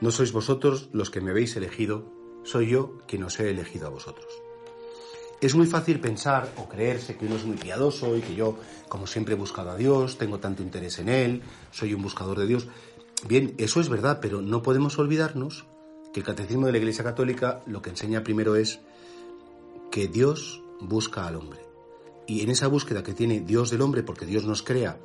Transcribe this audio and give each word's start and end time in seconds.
No 0.00 0.10
sois 0.10 0.32
vosotros 0.32 0.88
los 0.92 1.10
que 1.10 1.20
me 1.20 1.30
habéis 1.30 1.56
elegido, 1.56 2.10
soy 2.42 2.70
yo 2.70 2.98
quien 3.06 3.24
os 3.24 3.38
he 3.38 3.50
elegido 3.50 3.86
a 3.86 3.90
vosotros. 3.90 4.26
Es 5.40 5.54
muy 5.54 5.66
fácil 5.66 6.00
pensar 6.00 6.52
o 6.56 6.68
creerse 6.68 7.16
que 7.16 7.26
uno 7.26 7.36
es 7.36 7.44
muy 7.44 7.56
piadoso 7.56 8.16
y 8.16 8.20
que 8.20 8.34
yo, 8.34 8.58
como 8.88 9.06
siempre, 9.06 9.34
he 9.34 9.38
buscado 9.38 9.70
a 9.70 9.76
Dios, 9.76 10.18
tengo 10.18 10.38
tanto 10.38 10.62
interés 10.62 10.98
en 10.98 11.08
Él, 11.08 11.42
soy 11.70 11.94
un 11.94 12.02
buscador 12.02 12.38
de 12.38 12.46
Dios. 12.46 12.68
Bien, 13.26 13.54
eso 13.58 13.80
es 13.80 13.88
verdad, 13.88 14.20
pero 14.20 14.42
no 14.42 14.62
podemos 14.62 14.98
olvidarnos 14.98 15.66
que 16.12 16.20
el 16.20 16.26
Catecismo 16.26 16.66
de 16.66 16.72
la 16.72 16.78
Iglesia 16.78 17.04
Católica 17.04 17.62
lo 17.66 17.80
que 17.82 17.90
enseña 17.90 18.22
primero 18.22 18.56
es 18.56 18.80
que 19.90 20.08
Dios 20.08 20.62
busca 20.80 21.26
al 21.26 21.36
hombre. 21.36 21.60
Y 22.26 22.42
en 22.42 22.50
esa 22.50 22.68
búsqueda 22.68 23.02
que 23.02 23.14
tiene 23.14 23.40
Dios 23.40 23.70
del 23.70 23.82
hombre, 23.82 24.02
porque 24.02 24.26
Dios 24.26 24.44
nos 24.44 24.62
crea 24.62 24.98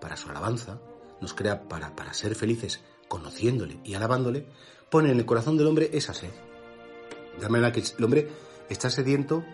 para 0.00 0.16
su 0.16 0.28
alabanza, 0.28 0.80
nos 1.20 1.34
crea 1.34 1.68
para, 1.68 1.94
para 1.96 2.14
ser 2.14 2.34
felices 2.34 2.80
conociéndole 3.10 3.80
y 3.82 3.94
alabándole, 3.94 4.46
pone 4.88 5.10
en 5.10 5.18
el 5.18 5.26
corazón 5.26 5.58
del 5.58 5.66
hombre 5.66 5.90
esa 5.92 6.14
sed. 6.14 6.30
De 7.40 7.48
manera 7.48 7.72
que 7.72 7.82
el 7.98 8.04
hombre 8.04 8.28
está 8.68 8.88
sediento 8.88 9.44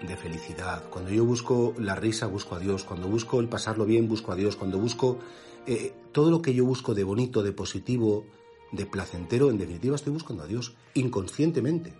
de 0.00 0.16
felicidad. 0.16 0.88
Cuando 0.90 1.10
yo 1.10 1.24
busco 1.24 1.74
la 1.76 1.96
risa, 1.96 2.28
busco 2.28 2.54
a 2.54 2.60
Dios. 2.60 2.84
Cuando 2.84 3.08
busco 3.08 3.40
el 3.40 3.48
pasarlo 3.48 3.84
bien, 3.84 4.08
busco 4.08 4.30
a 4.30 4.36
Dios. 4.36 4.54
Cuando 4.54 4.78
busco 4.78 5.18
eh, 5.66 5.92
todo 6.12 6.30
lo 6.30 6.40
que 6.40 6.54
yo 6.54 6.64
busco 6.64 6.94
de 6.94 7.02
bonito, 7.02 7.42
de 7.42 7.50
positivo, 7.50 8.26
de 8.70 8.86
placentero, 8.86 9.50
en 9.50 9.58
definitiva 9.58 9.96
estoy 9.96 10.12
buscando 10.12 10.44
a 10.44 10.46
Dios 10.46 10.76
inconscientemente. 10.94 11.94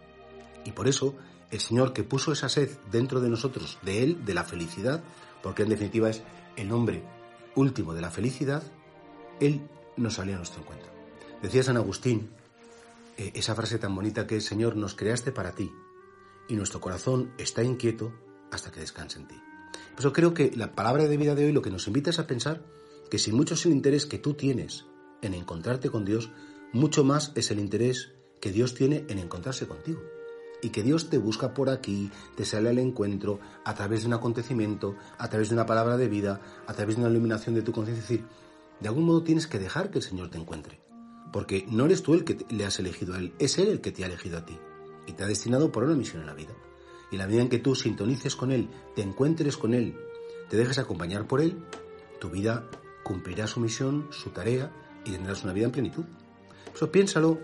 Y 0.65 0.71
por 0.73 0.87
eso 0.87 1.17
el 1.51 1.59
Señor 1.59 1.93
que 1.93 2.05
puso 2.05 2.31
esa 2.31 2.49
sed 2.49 2.71
dentro 2.93 3.21
de 3.21 3.31
nosotros, 3.31 3.79
de 3.83 4.05
Él, 4.05 4.25
de 4.25 4.35
la 4.35 4.45
felicidad, 4.45 5.03
porque 5.43 5.65
en 5.65 5.71
definitiva 5.71 6.09
es 6.09 6.23
el 6.55 6.69
nombre 6.69 7.03
último 7.57 7.95
de 7.95 8.01
la 8.01 8.13
felicidad, 8.13 8.63
Él 9.41 9.61
nos 9.97 10.15
salía 10.15 10.35
a 10.35 10.39
nuestro 10.39 10.63
encuentro. 10.63 10.91
Decía 11.43 11.63
San 11.63 11.77
Agustín 11.77 12.31
eh, 13.17 13.33
esa 13.35 13.55
frase 13.55 13.79
tan 13.79 13.95
bonita 13.95 14.27
que 14.27 14.37
es, 14.37 14.45
Señor, 14.45 14.77
nos 14.77 14.95
creaste 14.95 15.33
para 15.33 15.55
ti 15.55 15.71
y 16.49 16.55
nuestro 16.55 16.81
corazón 16.81 17.33
está 17.39 17.63
inquieto 17.63 18.13
hasta 18.51 18.71
que 18.71 18.81
descanse 18.81 19.19
en 19.19 19.29
ti. 19.29 19.37
Por 19.91 20.01
eso 20.01 20.13
creo 20.13 20.35
que 20.35 20.53
la 20.57 20.75
palabra 20.75 21.05
de 21.05 21.17
vida 21.17 21.35
de 21.35 21.47
hoy 21.47 21.53
lo 21.53 21.63
que 21.63 21.71
nos 21.71 21.87
invita 21.87 22.11
es 22.11 22.19
a 22.19 22.27
pensar 22.27 22.65
que 23.11 23.19
si 23.19 23.33
mucho 23.33 23.55
es 23.55 23.67
el 23.67 23.73
interés 23.73 24.07
que 24.07 24.19
tú 24.19 24.35
tienes 24.35 24.87
en 25.23 25.35
encontrarte 25.35 25.91
con 25.91 26.05
Dios, 26.05 26.31
mucho 26.73 27.05
más 27.05 27.33
es 27.35 27.51
el 27.51 27.61
interés 27.61 28.13
que 28.41 28.51
Dios 28.51 28.75
tiene 28.75 29.05
en 29.09 29.19
encontrarse 29.19 29.67
contigo. 29.67 30.03
Y 30.63 30.71
que 30.71 30.83
Dios 30.83 31.11
te 31.11 31.19
busca 31.19 31.53
por 31.53 31.69
aquí, 31.69 32.11
te 32.37 32.45
sale 32.45 32.71
al 32.71 32.79
encuentro 32.79 33.39
a 33.65 33.75
través 33.75 34.01
de 34.01 34.09
un 34.09 34.15
acontecimiento, 34.15 34.97
a 35.19 35.29
través 35.29 35.51
de 35.51 35.55
una 35.55 35.67
palabra 35.67 35.97
de 35.97 36.09
vida, 36.09 36.41
a 36.67 36.73
través 36.73 36.97
de 36.97 37.03
una 37.03 37.11
iluminación 37.11 37.55
de 37.55 37.63
tu 37.63 37.73
conciencia. 37.73 38.03
Es 38.03 38.09
decir, 38.09 38.27
de 38.85 38.89
algún 38.89 39.05
modo 39.05 39.23
tienes 39.23 39.47
que 39.47 39.59
dejar 39.59 39.91
que 39.91 39.97
el 39.97 40.05
Señor 40.05 40.29
te 40.29 40.37
encuentre. 40.37 40.79
Porque 41.33 41.67
no 41.71 41.87
eres 41.87 42.03
tú 42.03 42.13
el 42.13 42.23
que 42.23 42.45
le 42.51 42.67
has 42.67 42.79
elegido 42.79 43.15
a 43.15 43.17
Él, 43.17 43.33
es 43.39 43.57
Él 43.57 43.69
el 43.69 43.81
que 43.81 43.93
te 43.93 44.05
ha 44.05 44.09
elegido 44.09 44.37
a 44.37 44.45
ti. 44.45 44.59
Y 45.07 45.13
te 45.13 45.25
ha 45.25 45.27
destinado 45.27 45.73
por 45.73 45.85
una 45.85 45.95
misión 45.95 46.21
en 46.21 46.27
la 46.27 46.35
vida. 46.35 46.53
Y 47.11 47.17
la 47.17 47.27
medida 47.27 47.41
en 47.41 47.49
que 47.49 47.59
tú 47.59 47.75
sintonices 47.75 48.37
con 48.37 48.53
Él, 48.53 48.69
te 48.95 49.01
encuentres 49.01 49.57
con 49.57 49.73
Él, 49.73 49.97
te 50.51 50.59
dejes 50.59 50.77
acompañar 50.77 51.27
por 51.27 51.41
Él, 51.41 51.65
tu 52.21 52.29
vida 52.29 52.69
cumplirá 53.05 53.47
su 53.47 53.59
misión, 53.59 54.07
su 54.11 54.29
tarea 54.31 54.71
y 55.07 55.13
tendrás 55.13 55.45
una 55.45 55.55
vida 55.55 55.65
en 55.65 55.73
plenitud. 55.73 56.05
Eso 56.75 56.93
piénsalo 56.93 57.39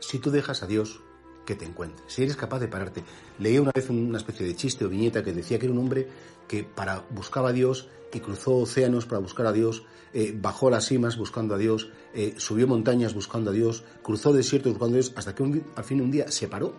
si 0.00 0.18
tú 0.18 0.30
dejas 0.30 0.62
a 0.62 0.66
Dios 0.66 1.02
que 1.48 1.54
te 1.54 1.64
encuentre, 1.64 2.04
si 2.08 2.22
eres 2.22 2.36
capaz 2.36 2.58
de 2.58 2.68
pararte. 2.68 3.02
Leí 3.38 3.58
una 3.58 3.70
vez 3.74 3.88
una 3.88 4.18
especie 4.18 4.46
de 4.46 4.54
chiste 4.54 4.84
o 4.84 4.90
viñeta 4.90 5.24
que 5.24 5.32
decía 5.32 5.58
que 5.58 5.64
era 5.64 5.72
un 5.72 5.78
hombre 5.78 6.06
que 6.46 6.62
para 6.62 7.06
buscaba 7.08 7.48
a 7.48 7.52
Dios 7.54 7.88
y 8.12 8.20
cruzó 8.20 8.56
océanos 8.56 9.06
para 9.06 9.18
buscar 9.18 9.46
a 9.46 9.52
Dios, 9.52 9.82
eh, 10.12 10.36
bajó 10.38 10.68
las 10.68 10.84
cimas 10.84 11.16
buscando 11.16 11.54
a 11.54 11.58
Dios, 11.58 11.88
eh, 12.12 12.34
subió 12.36 12.68
montañas 12.68 13.14
buscando 13.14 13.48
a 13.48 13.54
Dios, 13.54 13.82
cruzó 14.02 14.34
desiertos 14.34 14.74
buscando 14.74 14.96
a 14.96 15.00
Dios, 15.00 15.14
hasta 15.16 15.34
que 15.34 15.62
al 15.74 15.84
fin 15.84 16.02
un 16.02 16.10
día 16.10 16.30
se 16.30 16.48
paró 16.48 16.74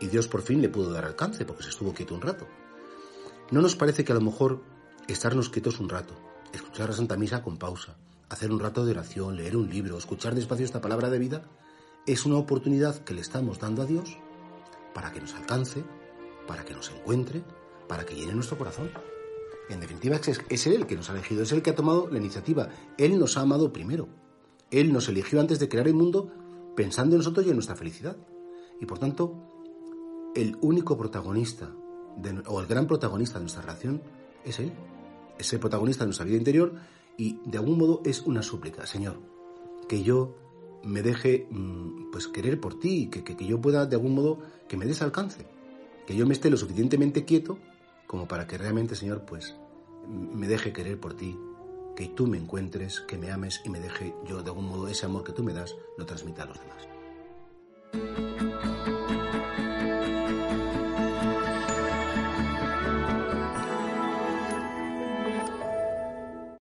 y 0.00 0.08
Dios 0.08 0.26
por 0.26 0.42
fin 0.42 0.60
le 0.60 0.68
pudo 0.68 0.90
dar 0.90 1.04
alcance 1.04 1.44
porque 1.44 1.62
se 1.62 1.68
estuvo 1.68 1.94
quieto 1.94 2.16
un 2.16 2.22
rato. 2.22 2.48
¿No 3.52 3.62
nos 3.62 3.76
parece 3.76 4.04
que 4.04 4.10
a 4.10 4.16
lo 4.16 4.20
mejor 4.20 4.62
estarnos 5.06 5.48
quietos 5.48 5.78
un 5.78 5.88
rato, 5.88 6.14
escuchar 6.52 6.88
la 6.88 6.96
Santa 6.96 7.16
Misa 7.16 7.40
con 7.40 7.56
pausa, 7.56 7.94
hacer 8.30 8.50
un 8.50 8.58
rato 8.58 8.84
de 8.84 8.90
oración, 8.90 9.36
leer 9.36 9.56
un 9.56 9.70
libro, 9.70 9.96
escuchar 9.96 10.34
despacio 10.34 10.64
esta 10.64 10.80
palabra 10.80 11.08
de 11.08 11.20
vida, 11.20 11.44
es 12.06 12.24
una 12.24 12.36
oportunidad 12.36 12.98
que 13.04 13.14
le 13.14 13.20
estamos 13.20 13.58
dando 13.58 13.82
a 13.82 13.86
Dios 13.86 14.16
para 14.94 15.12
que 15.12 15.20
nos 15.20 15.34
alcance, 15.34 15.84
para 16.46 16.64
que 16.64 16.74
nos 16.74 16.90
encuentre, 16.90 17.42
para 17.88 18.06
que 18.06 18.14
llene 18.14 18.34
nuestro 18.34 18.56
corazón? 18.56 18.90
En 19.68 19.80
definitiva, 19.80 20.16
es, 20.16 20.66
Él 20.66 20.72
el 20.74 20.86
que 20.86 20.96
nos 20.96 21.10
ha 21.10 21.12
elegido, 21.12 21.42
es 21.42 21.52
el 21.52 21.62
que 21.62 21.70
ha 21.70 21.74
tomado 21.74 22.08
la 22.08 22.18
iniciativa. 22.18 22.68
Él 22.96 23.18
nos 23.18 23.36
ha 23.36 23.40
amado 23.40 23.72
primero. 23.72 24.08
Él 24.70 24.92
nos 24.92 25.08
eligió 25.08 25.40
antes 25.40 25.58
de 25.58 25.68
crear 25.68 25.88
el 25.88 25.94
mundo 25.94 26.30
pensando 26.76 27.16
en 27.16 27.18
nosotros 27.18 27.44
y 27.46 27.50
en 27.50 27.56
nuestra 27.56 27.74
felicidad. 27.74 28.16
Y 28.80 28.86
por 28.86 28.98
tanto, 28.98 29.34
el 30.34 30.56
único 30.60 30.96
protagonista, 30.96 31.72
o 32.46 32.60
el 32.60 32.66
gran 32.66 32.86
protagonista 32.86 33.38
de 33.38 33.44
nuestra 33.44 33.62
relación, 33.62 34.02
es 34.44 34.60
Él. 34.60 34.72
Es 35.38 35.52
el 35.52 35.58
protagonista 35.58 36.04
de 36.04 36.08
nuestra 36.08 36.24
vida 36.24 36.36
interior 36.36 36.74
y 37.16 37.40
de 37.44 37.58
algún 37.58 37.78
modo 37.78 38.02
es 38.04 38.22
una 38.22 38.42
súplica. 38.42 38.86
Señor, 38.86 39.18
que 39.88 40.02
yo 40.02 40.36
me 40.82 41.02
deje 41.02 41.46
mm, 41.50 42.10
pues 42.10 42.28
querer 42.28 42.60
por 42.60 42.78
ti, 42.78 43.08
que, 43.10 43.24
que, 43.24 43.36
que 43.36 43.46
yo 43.46 43.60
pueda 43.60 43.86
de 43.86 43.96
algún 43.96 44.14
modo 44.14 44.38
que 44.68 44.76
me 44.76 44.86
des 44.86 45.02
alcance, 45.02 45.46
que 46.06 46.16
yo 46.16 46.26
me 46.26 46.32
esté 46.32 46.50
lo 46.50 46.56
suficientemente 46.56 47.24
quieto 47.24 47.58
como 48.06 48.28
para 48.28 48.46
que 48.46 48.58
realmente, 48.58 48.94
Señor, 48.94 49.24
pues 49.26 49.56
me 50.08 50.46
deje 50.46 50.72
querer 50.72 51.00
por 51.00 51.14
ti, 51.14 51.38
que 51.96 52.08
tú 52.08 52.26
me 52.26 52.38
encuentres, 52.38 53.00
que 53.00 53.18
me 53.18 53.30
ames 53.30 53.62
y 53.64 53.70
me 53.70 53.80
deje 53.80 54.14
yo 54.26 54.42
de 54.42 54.50
algún 54.50 54.68
modo 54.68 54.88
ese 54.88 55.06
amor 55.06 55.24
que 55.24 55.32
tú 55.32 55.42
me 55.42 55.52
das, 55.52 55.74
lo 55.98 56.06
transmita 56.06 56.44
a 56.44 56.46
los 56.46 56.60
demás. 56.60 56.95